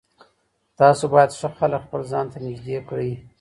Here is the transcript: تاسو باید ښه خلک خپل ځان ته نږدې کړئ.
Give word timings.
تاسو 0.79 1.03
باید 1.13 1.31
ښه 1.39 1.47
خلک 1.57 1.81
خپل 1.85 2.01
ځان 2.11 2.25
ته 2.31 2.37
نږدې 2.45 2.77
کړئ. 2.89 3.11